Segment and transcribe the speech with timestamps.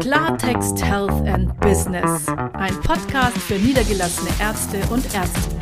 [0.00, 2.28] Klartext Health and Business.
[2.28, 5.60] Ein Podcast für niedergelassene Ärzte und Ärztinnen.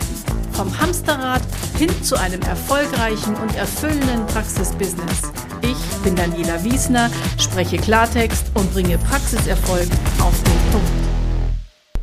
[0.53, 1.41] Vom Hamsterrad
[1.79, 5.33] hin zu einem erfolgreichen und erfüllenden Praxisbusiness.
[5.63, 9.89] Ich bin Daniela Wiesner, spreche Klartext und bringe Praxiserfolg
[10.21, 11.57] auf den Punkt.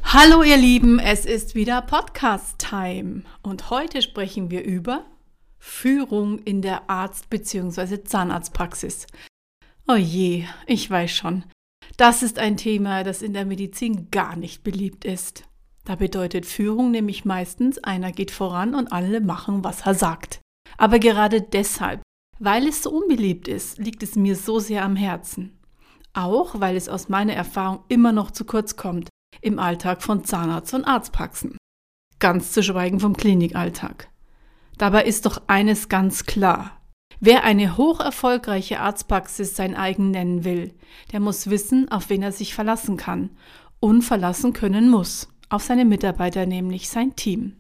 [0.04, 5.04] Hallo ihr Lieben, es ist wieder Podcast-Time und heute sprechen wir über
[5.60, 8.04] Führung in der Arzt- bzw.
[8.04, 9.06] Zahnarztpraxis.
[9.88, 11.44] Oh je, ich weiß schon.
[11.98, 15.44] Das ist ein Thema, das in der Medizin gar nicht beliebt ist.
[15.86, 20.42] Da bedeutet Führung nämlich meistens, einer geht voran und alle machen, was er sagt.
[20.78, 22.02] Aber gerade deshalb,
[22.40, 25.60] weil es so unbeliebt ist, liegt es mir so sehr am Herzen.
[26.14, 29.10] Auch weil es aus meiner Erfahrung immer noch zu kurz kommt
[29.42, 31.58] im Alltag von Zahnarzt- und Arztpraxen.
[32.20, 34.10] Ganz zu schweigen vom Klinikalltag.
[34.78, 36.82] Dabei ist doch eines ganz klar.
[37.20, 40.74] Wer eine hoch erfolgreiche Arztpraxis sein eigen nennen will,
[41.12, 43.30] der muss wissen, auf wen er sich verlassen kann
[43.80, 47.58] und verlassen können muss, auf seine Mitarbeiter, nämlich sein Team.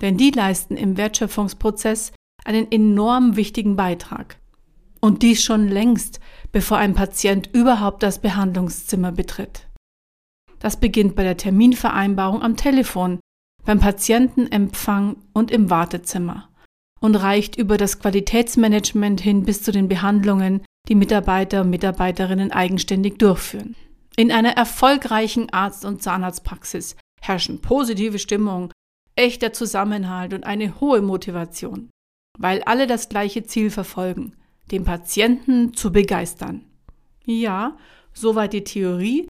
[0.00, 2.12] Denn die leisten im Wertschöpfungsprozess
[2.44, 4.38] einen enorm wichtigen Beitrag.
[5.00, 6.20] Und dies schon längst,
[6.52, 9.68] bevor ein Patient überhaupt das Behandlungszimmer betritt.
[10.58, 13.20] Das beginnt bei der Terminvereinbarung am Telefon,
[13.64, 16.48] beim Patientenempfang und im Wartezimmer
[17.06, 23.18] und reicht über das Qualitätsmanagement hin bis zu den Behandlungen, die Mitarbeiter und Mitarbeiterinnen eigenständig
[23.18, 23.76] durchführen.
[24.16, 28.72] In einer erfolgreichen Arzt- und Zahnarztpraxis herrschen positive Stimmung,
[29.14, 31.90] echter Zusammenhalt und eine hohe Motivation,
[32.38, 34.34] weil alle das gleiche Ziel verfolgen,
[34.72, 36.64] den Patienten zu begeistern.
[37.24, 37.76] Ja,
[38.12, 39.28] soweit die Theorie.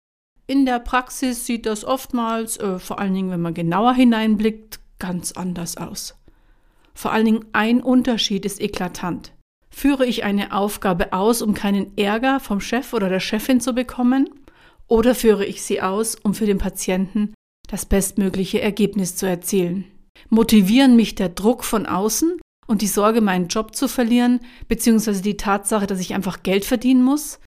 [0.47, 5.33] In der Praxis sieht das oftmals, äh, vor allen Dingen wenn man genauer hineinblickt, ganz
[5.33, 6.15] anders aus.
[6.95, 9.33] Vor allen Dingen ein Unterschied ist eklatant.
[9.69, 14.29] Führe ich eine Aufgabe aus, um keinen Ärger vom Chef oder der Chefin zu bekommen?
[14.87, 17.33] Oder führe ich sie aus, um für den Patienten
[17.67, 19.83] das bestmögliche Ergebnis zu erzielen?
[20.29, 24.39] Motivieren mich der Druck von außen und die Sorge, meinen Job zu verlieren,
[24.70, 27.39] beziehungsweise die Tatsache, dass ich einfach Geld verdienen muss?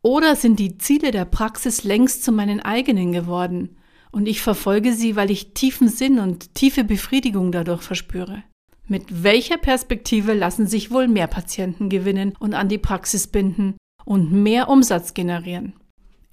[0.00, 3.76] Oder sind die Ziele der Praxis längst zu meinen eigenen geworden
[4.10, 8.42] und ich verfolge sie, weil ich tiefen Sinn und tiefe Befriedigung dadurch verspüre?
[8.90, 13.76] Mit welcher Perspektive lassen sich wohl mehr Patienten gewinnen und an die Praxis binden
[14.06, 15.74] und mehr Umsatz generieren?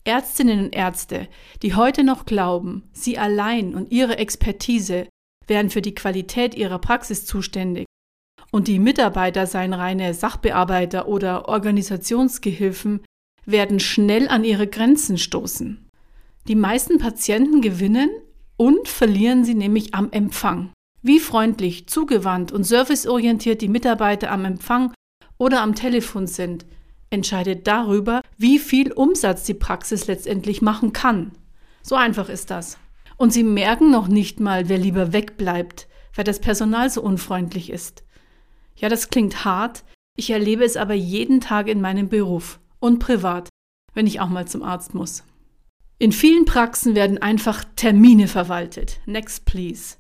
[0.06, 1.28] Ärztinnen und Ärzte,
[1.64, 5.08] die heute noch glauben, sie allein und ihre Expertise
[5.48, 7.86] wären für die Qualität ihrer Praxis zuständig
[8.52, 13.02] und die Mitarbeiter seien reine Sachbearbeiter oder Organisationsgehilfen,
[13.46, 15.90] werden schnell an ihre Grenzen stoßen.
[16.48, 18.10] Die meisten Patienten gewinnen
[18.56, 20.72] und verlieren sie nämlich am Empfang.
[21.06, 24.92] Wie freundlich, zugewandt und serviceorientiert die Mitarbeiter am Empfang
[25.38, 26.66] oder am Telefon sind,
[27.12, 31.34] entscheidet darüber, wie viel Umsatz die Praxis letztendlich machen kann.
[31.84, 32.80] So einfach ist das.
[33.18, 38.04] Und sie merken noch nicht mal, wer lieber wegbleibt, weil das Personal so unfreundlich ist.
[38.76, 39.84] Ja, das klingt hart,
[40.18, 43.50] ich erlebe es aber jeden Tag in meinem Beruf und privat,
[43.94, 45.24] wenn ich auch mal zum Arzt muss.
[46.00, 49.02] In vielen Praxen werden einfach Termine verwaltet.
[49.06, 49.98] Next, please.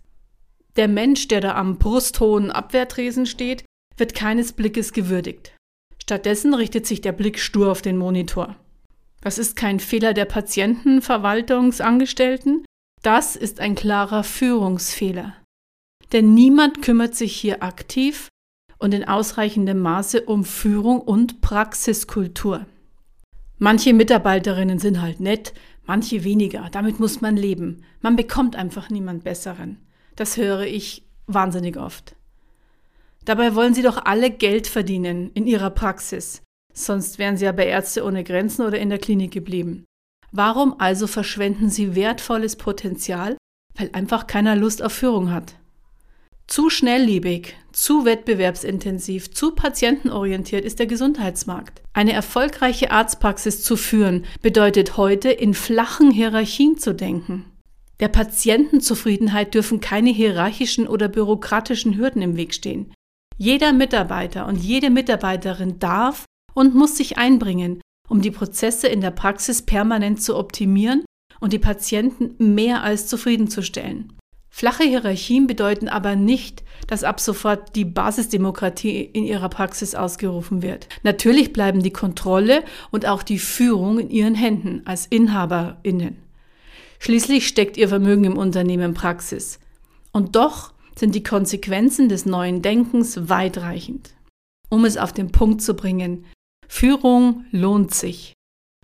[0.75, 3.65] Der Mensch, der da am brusthohen Abwehrtresen steht,
[3.97, 5.55] wird keines Blickes gewürdigt.
[6.01, 8.55] Stattdessen richtet sich der Blick stur auf den Monitor.
[9.21, 12.65] Das ist kein Fehler der Patientenverwaltungsangestellten,
[13.01, 15.35] das ist ein klarer Führungsfehler.
[16.11, 18.29] Denn niemand kümmert sich hier aktiv
[18.77, 22.65] und in ausreichendem Maße um Führung und Praxiskultur.
[23.57, 25.53] Manche Mitarbeiterinnen sind halt nett,
[25.85, 27.83] manche weniger, damit muss man leben.
[28.01, 29.84] Man bekommt einfach niemand Besseren.
[30.15, 32.15] Das höre ich wahnsinnig oft.
[33.25, 36.43] Dabei wollen sie doch alle Geld verdienen in ihrer Praxis,
[36.73, 39.85] sonst wären sie ja bei Ärzte ohne Grenzen oder in der Klinik geblieben.
[40.31, 43.37] Warum also verschwenden sie wertvolles Potenzial,
[43.75, 45.55] weil einfach keiner Lust auf Führung hat?
[46.47, 51.81] Zu schnelllebig, zu wettbewerbsintensiv, zu patientenorientiert ist der Gesundheitsmarkt.
[51.93, 57.45] Eine erfolgreiche Arztpraxis zu führen bedeutet heute in flachen Hierarchien zu denken.
[57.99, 62.91] Der Patientenzufriedenheit dürfen keine hierarchischen oder bürokratischen Hürden im Weg stehen.
[63.37, 69.11] Jeder Mitarbeiter und jede Mitarbeiterin darf und muss sich einbringen, um die Prozesse in der
[69.11, 71.03] Praxis permanent zu optimieren
[71.39, 74.13] und die Patienten mehr als zufriedenzustellen.
[74.49, 80.87] Flache Hierarchien bedeuten aber nicht, dass ab sofort die Basisdemokratie in ihrer Praxis ausgerufen wird.
[81.03, 86.24] Natürlich bleiben die Kontrolle und auch die Führung in ihren Händen als Inhaberinnen.
[86.99, 89.59] Schließlich steckt ihr Vermögen im Unternehmen Praxis.
[90.11, 94.13] Und doch sind die Konsequenzen des neuen Denkens weitreichend.
[94.69, 96.25] Um es auf den Punkt zu bringen,
[96.67, 98.33] Führung lohnt sich.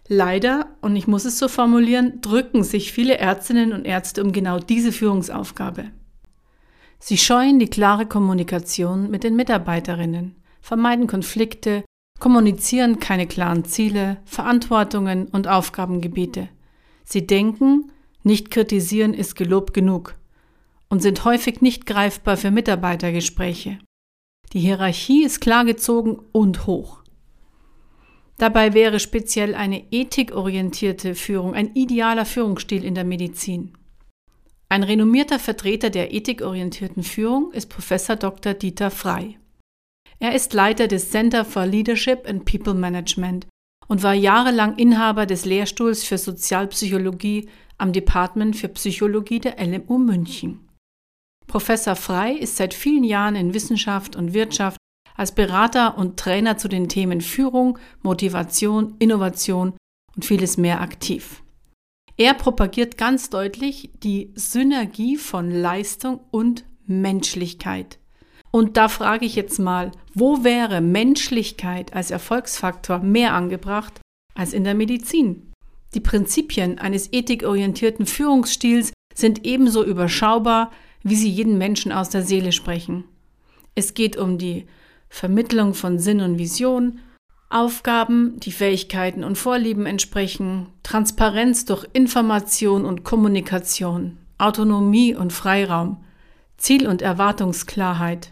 [0.07, 4.59] Leider, und ich muss es so formulieren, drücken sich viele Ärztinnen und Ärzte um genau
[4.59, 5.85] diese Führungsaufgabe.
[6.99, 11.83] Sie scheuen die klare Kommunikation mit den Mitarbeiterinnen, vermeiden Konflikte,
[12.19, 16.49] kommunizieren keine klaren Ziele, Verantwortungen und Aufgabengebiete.
[17.03, 17.91] Sie denken,
[18.23, 20.15] nicht kritisieren ist gelobt genug
[20.89, 23.79] und sind häufig nicht greifbar für Mitarbeitergespräche.
[24.53, 27.01] Die Hierarchie ist klar gezogen und hoch.
[28.37, 33.77] Dabei wäre speziell eine ethikorientierte Führung ein idealer Führungsstil in der Medizin.
[34.67, 38.53] Ein renommierter Vertreter der ethikorientierten Führung ist Professor Dr.
[38.53, 39.37] Dieter Frey.
[40.19, 43.47] Er ist Leiter des Center for Leadership and People Management
[43.91, 50.65] und war jahrelang Inhaber des Lehrstuhls für Sozialpsychologie am Department für Psychologie der LMU München.
[51.45, 54.77] Professor Frey ist seit vielen Jahren in Wissenschaft und Wirtschaft
[55.17, 59.73] als Berater und Trainer zu den Themen Führung, Motivation, Innovation
[60.15, 61.43] und vieles mehr aktiv.
[62.15, 67.99] Er propagiert ganz deutlich die Synergie von Leistung und Menschlichkeit.
[68.51, 74.01] Und da frage ich jetzt mal, wo wäre Menschlichkeit als Erfolgsfaktor mehr angebracht
[74.35, 75.51] als in der Medizin?
[75.93, 80.71] Die Prinzipien eines ethikorientierten Führungsstils sind ebenso überschaubar,
[81.03, 83.05] wie sie jeden Menschen aus der Seele sprechen.
[83.75, 84.67] Es geht um die
[85.09, 86.99] Vermittlung von Sinn und Vision,
[87.49, 95.97] Aufgaben, die Fähigkeiten und Vorlieben entsprechen, Transparenz durch Information und Kommunikation, Autonomie und Freiraum,
[96.55, 98.31] Ziel- und Erwartungsklarheit,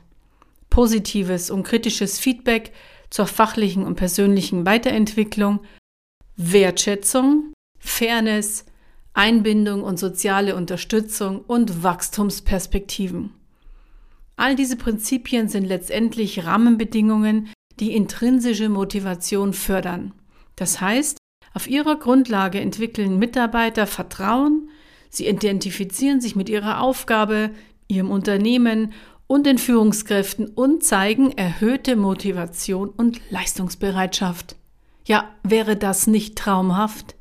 [0.69, 2.71] positives und kritisches Feedback
[3.09, 5.61] zur fachlichen und persönlichen Weiterentwicklung,
[6.35, 8.65] Wertschätzung, Fairness,
[9.13, 13.33] Einbindung und soziale Unterstützung und Wachstumsperspektiven.
[14.35, 17.49] All diese Prinzipien sind letztendlich Rahmenbedingungen,
[17.79, 20.13] die intrinsische Motivation fördern.
[20.55, 21.17] Das heißt,
[21.53, 24.69] auf ihrer Grundlage entwickeln Mitarbeiter Vertrauen,
[25.09, 27.51] sie identifizieren sich mit ihrer Aufgabe,
[27.87, 28.93] ihrem Unternehmen
[29.29, 34.55] und den Führungskräften und zeigen erhöhte Motivation und Leistungsbereitschaft.
[35.05, 37.15] Ja, wäre das nicht traumhaft?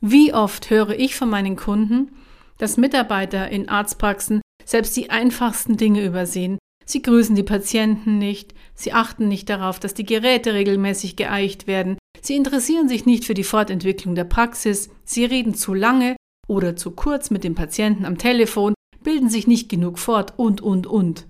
[0.00, 2.12] Wie oft höre ich von meinen Kunden,
[2.58, 6.58] dass Mitarbeiter in Arztpraxen selbst die einfachsten Dinge übersehen.
[6.84, 11.98] Sie grüßen die Patienten nicht, sie achten nicht darauf, dass die Geräte regelmäßig geeicht werden,
[12.20, 16.14] sie interessieren sich nicht für die Fortentwicklung der Praxis, sie reden zu lange
[16.46, 20.86] oder zu kurz mit dem Patienten am Telefon, bilden sich nicht genug fort und, und,
[20.86, 21.26] und.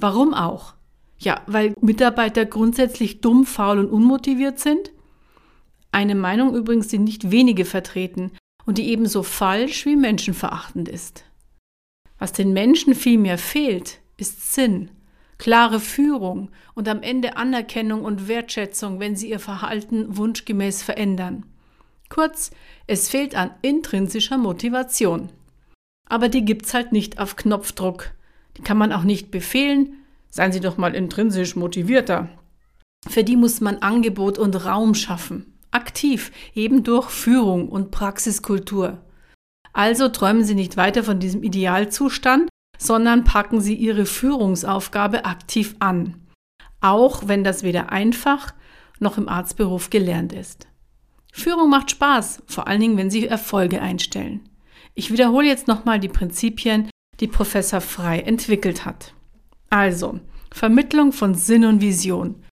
[0.00, 0.74] Warum auch?
[1.18, 4.90] Ja, weil Mitarbeiter grundsätzlich dumm, faul und unmotiviert sind?
[5.92, 8.32] Eine Meinung übrigens, die nicht wenige vertreten
[8.64, 11.24] und die ebenso falsch wie menschenverachtend ist.
[12.18, 14.90] Was den Menschen vielmehr fehlt, ist Sinn,
[15.38, 21.44] klare Führung und am Ende Anerkennung und Wertschätzung, wenn sie ihr Verhalten wunschgemäß verändern.
[22.08, 22.50] Kurz,
[22.86, 25.30] es fehlt an intrinsischer Motivation.
[26.08, 28.12] Aber die gibt's halt nicht auf Knopfdruck.
[28.56, 29.94] Die kann man auch nicht befehlen.
[30.28, 32.28] Seien Sie doch mal intrinsisch motivierter.
[33.08, 35.54] Für die muss man Angebot und Raum schaffen.
[35.70, 38.98] Aktiv, eben durch Führung und Praxiskultur.
[39.72, 46.16] Also träumen Sie nicht weiter von diesem Idealzustand, sondern packen Sie Ihre Führungsaufgabe aktiv an,
[46.80, 48.52] auch wenn das weder einfach
[48.98, 50.66] noch im Arztberuf gelernt ist.
[51.32, 54.48] Führung macht Spaß, vor allen Dingen, wenn Sie Erfolge einstellen.
[54.94, 56.89] Ich wiederhole jetzt nochmal die Prinzipien,
[57.20, 59.14] die Professor Frei entwickelt hat.
[59.68, 60.18] Also,
[60.50, 62.42] Vermittlung von Sinn und Vision.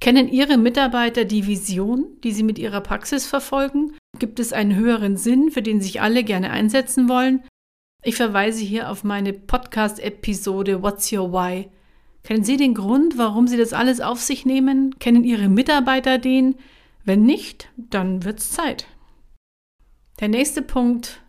[0.00, 3.96] Kennen Ihre Mitarbeiter die Vision, die Sie mit Ihrer Praxis verfolgen?
[4.18, 7.42] Gibt es einen höheren Sinn, für den sich alle gerne einsetzen wollen?
[8.02, 11.70] Ich verweise hier auf meine Podcast-Episode What's Your Why?
[12.22, 14.98] Kennen Sie den Grund, warum Sie das alles auf sich nehmen?
[14.98, 16.56] Kennen Ihre Mitarbeiter den?
[17.04, 18.86] Wenn nicht, dann wird's Zeit.
[20.20, 21.22] Der nächste Punkt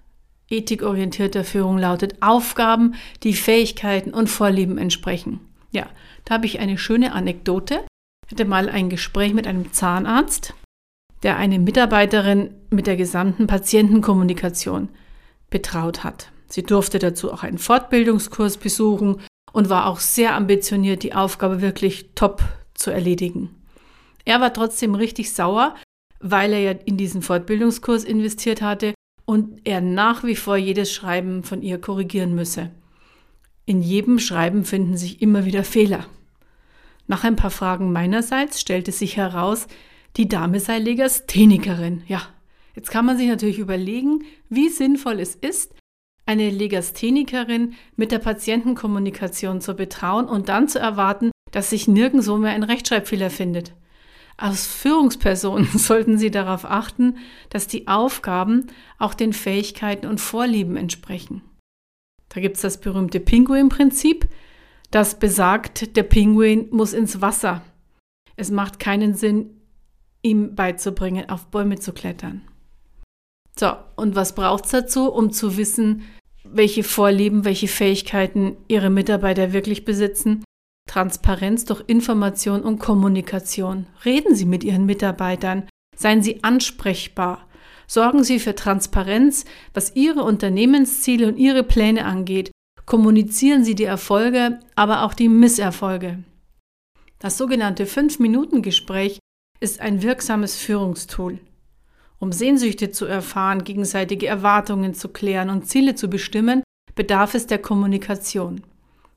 [0.50, 5.40] ethikorientierter Führung lautet Aufgaben, die Fähigkeiten und Vorlieben entsprechen.
[5.72, 5.90] Ja,
[6.24, 7.84] da habe ich eine schöne Anekdote
[8.32, 10.54] hatte mal ein Gespräch mit einem Zahnarzt,
[11.24, 14.90] der eine Mitarbeiterin mit der gesamten Patientenkommunikation
[15.50, 16.32] betraut hat.
[16.48, 19.22] Sie durfte dazu auch einen Fortbildungskurs besuchen
[19.52, 23.50] und war auch sehr ambitioniert, die Aufgabe wirklich top zu erledigen.
[24.26, 25.76] Er war trotzdem richtig sauer,
[26.20, 28.94] weil er ja in diesen Fortbildungskurs investiert hatte
[29.26, 32.72] und er nach wie vor jedes Schreiben von ihr korrigieren müsse.
[33.66, 36.06] In jedem Schreiben finden sich immer wieder Fehler.
[37.08, 39.68] Nach ein paar Fragen meinerseits stellte sich heraus,
[40.18, 42.04] die Dame sei Legasthenikerin.
[42.08, 42.22] Ja,
[42.76, 45.74] jetzt kann man sich natürlich überlegen, wie sinnvoll es ist,
[46.26, 52.52] eine Legasthenikerin mit der Patientenkommunikation zu betrauen und dann zu erwarten, dass sich nirgendwo mehr
[52.52, 53.74] ein Rechtschreibfehler findet.
[54.38, 57.18] Als Führungsperson sollten Sie darauf achten,
[57.50, 58.68] dass die Aufgaben
[59.00, 61.42] auch den Fähigkeiten und Vorlieben entsprechen.
[62.30, 64.28] Da gibt es das berühmte Pinguin-Prinzip,
[64.92, 67.64] das besagt, der Pinguin muss ins Wasser.
[68.36, 69.50] Es macht keinen Sinn,
[70.22, 72.42] ihm beizubringen, auf Bäume zu klettern.
[73.58, 76.04] So, und was braucht es dazu, um zu wissen,
[76.46, 80.45] welche Vorlieben, welche Fähigkeiten Ihre Mitarbeiter wirklich besitzen?
[80.88, 83.88] Transparenz durch Information und Kommunikation.
[84.06, 85.68] Reden Sie mit Ihren Mitarbeitern.
[85.96, 87.48] Seien Sie ansprechbar.
[87.88, 92.52] Sorgen Sie für Transparenz, was Ihre Unternehmensziele und Ihre Pläne angeht.
[92.86, 96.24] Kommunizieren Sie die Erfolge, aber auch die Misserfolge.
[97.20, 99.20] Das sogenannte 5-Minuten-Gespräch
[99.60, 101.40] ist ein wirksames Führungstool.
[102.20, 106.64] Um Sehnsüchte zu erfahren, gegenseitige Erwartungen zu klären und Ziele zu bestimmen,
[106.96, 108.62] bedarf es der Kommunikation.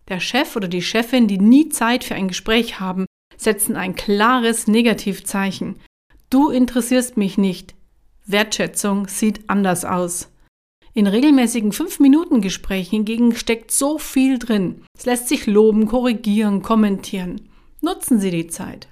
[0.09, 4.67] Der Chef oder die Chefin, die nie Zeit für ein Gespräch haben, setzen ein klares
[4.67, 5.79] Negativzeichen.
[6.31, 7.75] Du interessierst mich nicht.
[8.27, 10.31] Wertschätzung sieht anders aus.
[10.95, 14.85] In regelmäßigen 5-Minuten-Gesprächen hingegen steckt so viel drin.
[14.97, 17.49] Es lässt sich loben, korrigieren, kommentieren.
[17.81, 18.89] Nutzen Sie die Zeit.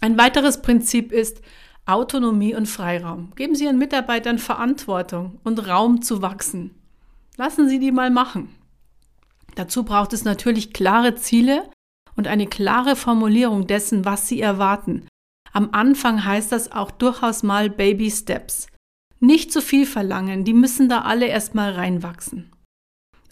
[0.00, 1.40] Ein weiteres Prinzip ist
[1.86, 3.32] Autonomie und Freiraum.
[3.36, 6.74] Geben Sie Ihren Mitarbeitern Verantwortung und Raum zu wachsen.
[7.36, 8.54] Lassen Sie die mal machen.
[9.54, 11.70] Dazu braucht es natürlich klare Ziele
[12.16, 15.06] und eine klare Formulierung dessen, was Sie erwarten.
[15.52, 18.66] Am Anfang heißt das auch durchaus mal Baby Steps.
[19.20, 22.50] Nicht zu viel verlangen, die müssen da alle erstmal reinwachsen.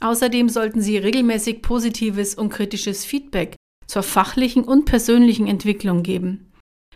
[0.00, 6.52] Außerdem sollten Sie regelmäßig positives und kritisches Feedback zur fachlichen und persönlichen Entwicklung geben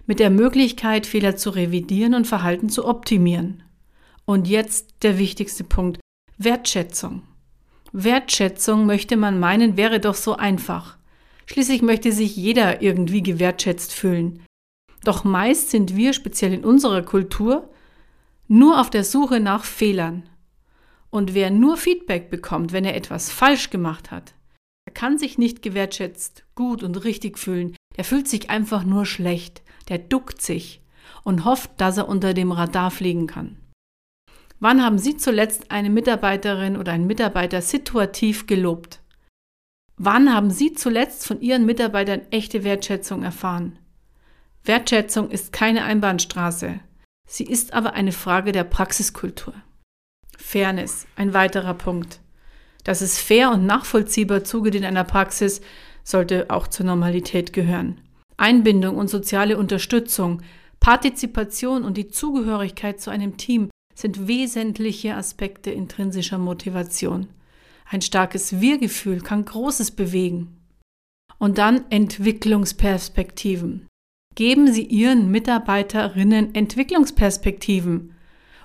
[0.07, 3.63] mit der Möglichkeit, Fehler zu revidieren und Verhalten zu optimieren.
[4.25, 6.01] Und jetzt der wichtigste Punkt,
[6.39, 7.23] Wertschätzung.
[8.05, 10.97] Wertschätzung möchte man meinen, wäre doch so einfach.
[11.47, 14.43] Schließlich möchte sich jeder irgendwie gewertschätzt fühlen.
[15.05, 17.71] Doch meist sind wir, speziell in unserer Kultur,
[18.49, 20.25] nur auf der Suche nach Fehlern.
[21.11, 24.35] Und wer nur Feedback bekommt, wenn er etwas falsch gemacht hat,
[24.87, 29.63] der kann sich nicht gewertschätzt, gut und richtig fühlen, der fühlt sich einfach nur schlecht
[29.89, 30.81] der duckt sich
[31.23, 33.57] und hofft, dass er unter dem Radar fliegen kann.
[34.59, 39.01] Wann haben Sie zuletzt eine Mitarbeiterin oder einen Mitarbeiter situativ gelobt?
[39.99, 43.79] Wann haben Sie zuletzt von Ihren Mitarbeitern echte Wertschätzung erfahren?
[44.65, 46.81] Wertschätzung ist keine Einbahnstraße.
[47.29, 49.55] Sie ist aber eine Frage der Praxiskultur.
[50.39, 52.21] Fairness, ein weiterer Punkt.
[52.85, 55.61] Dass es fair und nachvollziehbar zugeht in einer Praxis,
[56.05, 58.01] sollte auch zur Normalität gehören.
[58.37, 60.43] Einbindung und soziale Unterstützung,
[60.79, 67.29] Partizipation und die Zugehörigkeit zu einem Team sind wesentliche Aspekte intrinsischer Motivation.
[67.91, 70.59] Ein starkes Wir-Gefühl kann Großes bewegen.
[71.39, 73.87] Und dann Entwicklungsperspektiven.
[74.35, 78.13] Geben Sie Ihren Mitarbeiterinnen Entwicklungsperspektiven?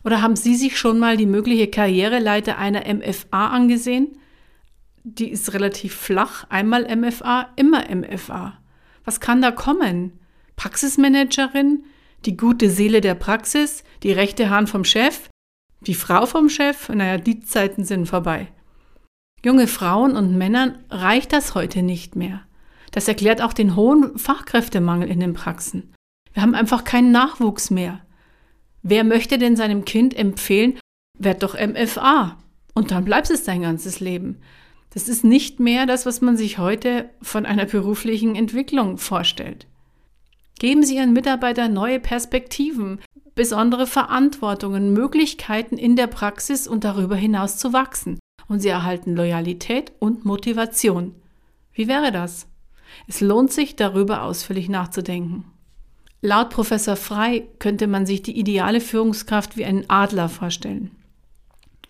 [0.04, 4.18] Oder haben Sie sich schon mal die mögliche Karriereleiter einer MFA angesehen?
[5.04, 8.60] Die ist relativ flach, einmal MFA, immer MFA.
[9.06, 10.20] Was kann da kommen?
[10.58, 11.86] Praxismanagerin?
[12.25, 13.84] Die gute Seele der Praxis?
[14.04, 15.30] Die rechte Hand vom Chef?
[15.82, 16.90] Die Frau vom Chef?
[16.90, 18.48] Naja, die Zeiten sind vorbei.
[19.44, 22.44] Junge Frauen und Männern reicht das heute nicht mehr.
[22.92, 25.94] Das erklärt auch den hohen Fachkräftemangel in den Praxen.
[26.34, 28.01] Wir haben einfach keinen Nachwuchs mehr.
[28.84, 30.80] Wer möchte denn seinem Kind empfehlen,
[31.18, 32.38] werd doch MFA
[32.75, 34.38] und dann bleibst es dein ganzes Leben.
[34.94, 39.66] Das ist nicht mehr das, was man sich heute von einer beruflichen Entwicklung vorstellt.
[40.62, 43.00] Geben Sie Ihren Mitarbeitern neue Perspektiven,
[43.34, 48.20] besondere Verantwortungen, Möglichkeiten in der Praxis und darüber hinaus zu wachsen.
[48.48, 51.15] Und Sie erhalten Loyalität und Motivation.
[51.74, 52.46] Wie wäre das?
[53.08, 55.46] Es lohnt sich, darüber ausführlich nachzudenken.
[56.22, 60.91] Laut Professor Frei könnte man sich die ideale Führungskraft wie einen Adler vorstellen.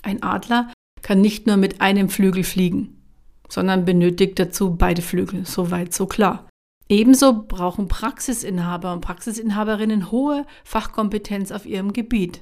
[0.01, 3.01] Ein Adler kann nicht nur mit einem Flügel fliegen,
[3.49, 5.45] sondern benötigt dazu beide Flügel.
[5.45, 6.47] Soweit, so klar.
[6.91, 12.41] Ebenso brauchen Praxisinhaber und Praxisinhaberinnen hohe Fachkompetenz auf ihrem Gebiet.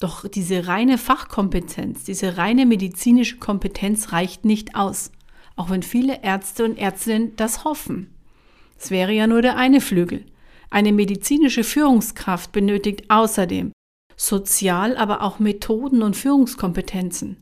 [0.00, 5.12] Doch diese reine Fachkompetenz, diese reine medizinische Kompetenz reicht nicht aus,
[5.56, 8.12] auch wenn viele Ärzte und Ärztinnen das hoffen.
[8.78, 10.26] Es wäre ja nur der eine Flügel.
[10.68, 13.72] Eine medizinische Führungskraft benötigt außerdem
[14.14, 17.38] Sozial, aber auch Methoden und Führungskompetenzen.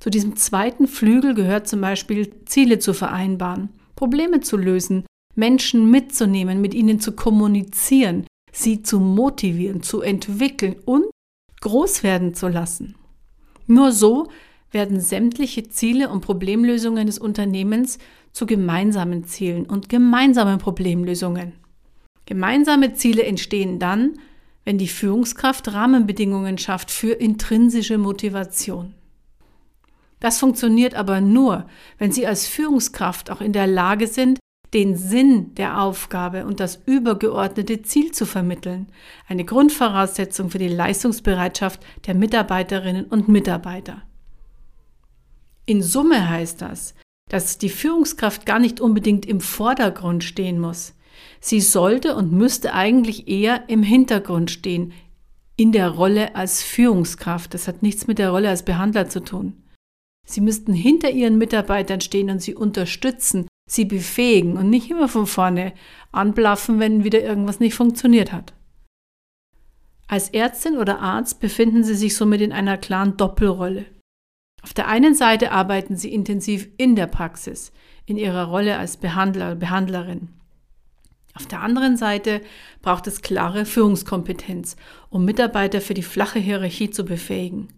[0.00, 6.60] Zu diesem zweiten Flügel gehört zum Beispiel Ziele zu vereinbaren, Probleme zu lösen, Menschen mitzunehmen,
[6.60, 11.06] mit ihnen zu kommunizieren, sie zu motivieren, zu entwickeln und
[11.60, 12.94] groß werden zu lassen.
[13.66, 14.28] Nur so
[14.70, 17.98] werden sämtliche Ziele und Problemlösungen des Unternehmens
[18.32, 21.52] zu gemeinsamen Zielen und gemeinsamen Problemlösungen.
[22.26, 24.18] Gemeinsame Ziele entstehen dann,
[24.64, 28.94] wenn die Führungskraft Rahmenbedingungen schafft für intrinsische Motivation.
[30.20, 31.66] Das funktioniert aber nur,
[31.98, 34.38] wenn Sie als Führungskraft auch in der Lage sind,
[34.74, 38.88] den Sinn der Aufgabe und das übergeordnete Ziel zu vermitteln,
[39.28, 44.02] eine Grundvoraussetzung für die Leistungsbereitschaft der Mitarbeiterinnen und Mitarbeiter.
[45.64, 46.94] In Summe heißt das,
[47.30, 50.94] dass die Führungskraft gar nicht unbedingt im Vordergrund stehen muss.
[51.40, 54.92] Sie sollte und müsste eigentlich eher im Hintergrund stehen,
[55.56, 57.54] in der Rolle als Führungskraft.
[57.54, 59.62] Das hat nichts mit der Rolle als Behandler zu tun.
[60.26, 65.26] Sie müssten hinter ihren Mitarbeitern stehen und sie unterstützen, sie befähigen und nicht immer von
[65.26, 65.72] vorne
[66.12, 68.52] anblaffen, wenn wieder irgendwas nicht funktioniert hat.
[70.06, 73.86] Als Ärztin oder Arzt befinden Sie sich somit in einer klaren Doppelrolle.
[74.62, 77.72] Auf der einen Seite arbeiten Sie intensiv in der Praxis,
[78.06, 80.28] in Ihrer Rolle als Behandler, Behandlerin.
[81.34, 82.42] Auf der anderen Seite
[82.80, 84.76] braucht es klare Führungskompetenz,
[85.10, 87.68] um Mitarbeiter für die flache Hierarchie zu befähigen.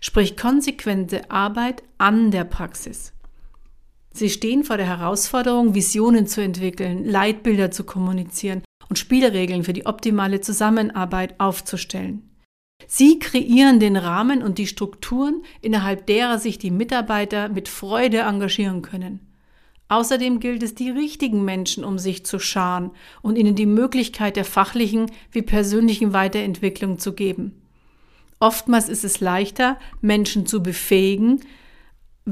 [0.00, 3.14] Sprich konsequente Arbeit an der Praxis.
[4.12, 9.86] Sie stehen vor der Herausforderung, Visionen zu entwickeln, Leitbilder zu kommunizieren und Spielregeln für die
[9.86, 12.28] optimale Zusammenarbeit aufzustellen.
[12.86, 18.82] Sie kreieren den Rahmen und die Strukturen, innerhalb derer sich die Mitarbeiter mit Freude engagieren
[18.82, 19.20] können.
[19.88, 22.90] Außerdem gilt es, die richtigen Menschen um sich zu scharen
[23.22, 27.62] und ihnen die Möglichkeit der fachlichen wie persönlichen Weiterentwicklung zu geben.
[28.38, 31.40] Oftmals ist es leichter, Menschen zu befähigen,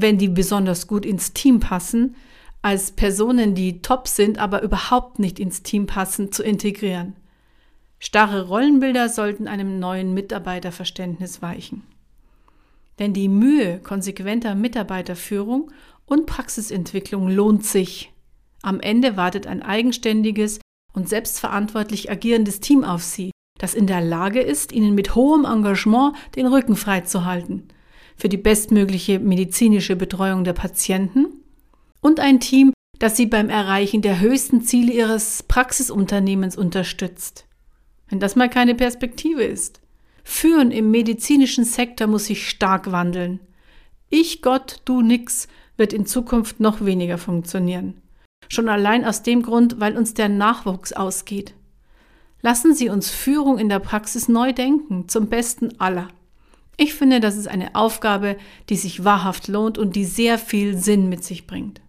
[0.01, 2.15] wenn die besonders gut ins Team passen,
[2.61, 7.15] als Personen, die top sind, aber überhaupt nicht ins Team passen, zu integrieren.
[7.99, 11.83] Starre Rollenbilder sollten einem neuen Mitarbeiterverständnis weichen.
[12.99, 15.71] Denn die Mühe konsequenter Mitarbeiterführung
[16.05, 18.11] und Praxisentwicklung lohnt sich.
[18.61, 20.59] Am Ende wartet ein eigenständiges
[20.93, 26.15] und selbstverantwortlich agierendes Team auf Sie, das in der Lage ist, Ihnen mit hohem Engagement
[26.35, 27.67] den Rücken frei zu halten
[28.17, 31.27] für die bestmögliche medizinische Betreuung der Patienten
[32.01, 37.45] und ein Team, das sie beim Erreichen der höchsten Ziele ihres Praxisunternehmens unterstützt.
[38.09, 39.81] Wenn das mal keine Perspektive ist.
[40.23, 43.39] Führen im medizinischen Sektor muss sich stark wandeln.
[44.09, 48.01] Ich Gott, du nix wird in Zukunft noch weniger funktionieren.
[48.49, 51.53] Schon allein aus dem Grund, weil uns der Nachwuchs ausgeht.
[52.41, 56.07] Lassen Sie uns Führung in der Praxis neu denken, zum Besten aller.
[56.77, 58.37] Ich finde, das ist eine Aufgabe,
[58.69, 61.81] die sich wahrhaft lohnt und die sehr viel Sinn mit sich bringt.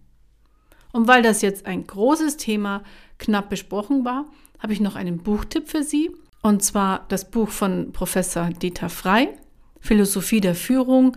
[0.91, 2.83] Und weil das jetzt ein großes Thema
[3.19, 4.25] knapp besprochen war,
[4.57, 6.11] habe ich noch einen Buchtipp für Sie.
[6.41, 9.29] Und zwar das Buch von Professor Dieter Frey,
[9.79, 11.15] Philosophie der Führung,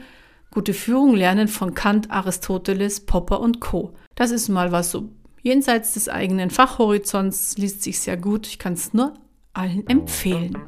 [0.53, 3.95] Gute Führung lernen von Kant, Aristoteles, Popper und Co.
[4.15, 5.09] Das ist mal was so
[5.41, 8.47] jenseits des eigenen Fachhorizonts, liest sich sehr gut.
[8.47, 9.15] Ich kann es nur
[9.55, 10.59] allen empfehlen.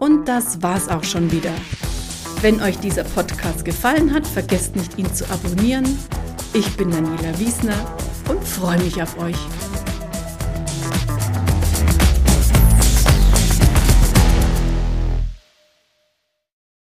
[0.00, 1.52] Und das war's auch schon wieder.
[2.40, 5.84] Wenn euch dieser Podcast gefallen hat, vergesst nicht, ihn zu abonnieren.
[6.54, 7.76] Ich bin Daniela Wiesner
[8.28, 9.36] und freue mich auf euch.